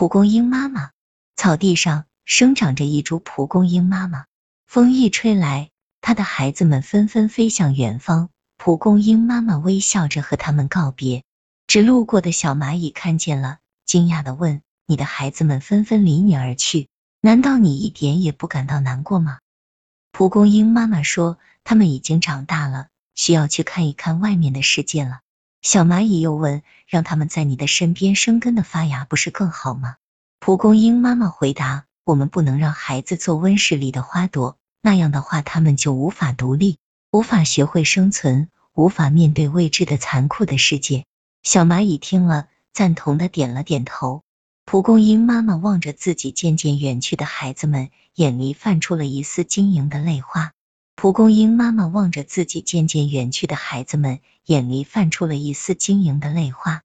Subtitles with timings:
[0.00, 0.92] 蒲公英妈妈。
[1.36, 4.24] 草地上生长着一株蒲公英妈妈。
[4.66, 5.68] 风一吹来，
[6.00, 8.30] 它的孩子们纷纷飞向远方。
[8.56, 11.22] 蒲公英妈妈微笑着和他们告别。
[11.66, 16.88] 只路过的小蚂蚁看见了，惊讶的问：“你的孩子们纷纷离你而去，
[17.20, 19.40] 难道你一点也不感到难过吗？”
[20.12, 25.20] 蒲公英妈妈说：“他们已经长大了，需要去看一看外面的世界了。”
[25.62, 29.96] 小蚂蚁又问：“让他们在你的身边生根的发芽，不是更好吗？”
[30.40, 36.78] 蒲公英妈妈回答：“我们不能让孩子做温室里的花朵，那样的话，他们就无法独立，
[37.12, 41.04] 无法学会生存，无法面对未知的残酷的世界。”
[41.44, 44.22] 小蚂蚁听了，赞同的点了点头。
[44.64, 50.52] 蒲公英妈妈望着自己渐渐远去的孩子们，眼里泛出了一丝晶莹的泪花。
[51.00, 56.82] 蒲公英妈妈望着自己渐渐远去的孩子们，眼里泛出了一丝晶莹的泪花。